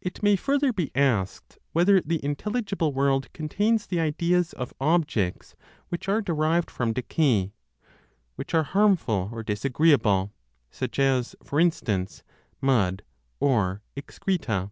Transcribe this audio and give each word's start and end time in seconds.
It 0.00 0.22
may 0.22 0.34
further 0.34 0.72
be 0.72 0.90
asked 0.94 1.58
whether 1.72 2.00
the 2.00 2.24
intelligible 2.24 2.94
world 2.94 3.30
contains 3.34 3.84
the 3.86 4.00
ideas 4.00 4.54
of 4.54 4.72
objects 4.80 5.54
which 5.90 6.08
are 6.08 6.22
derived 6.22 6.70
from 6.70 6.94
decay, 6.94 7.52
which 8.36 8.54
are 8.54 8.62
harmful 8.62 9.28
or 9.30 9.42
disagreeable, 9.42 10.32
such 10.70 10.98
as, 10.98 11.36
for 11.44 11.60
instance, 11.60 12.22
mud 12.62 13.02
or 13.38 13.82
excreta. 13.94 14.70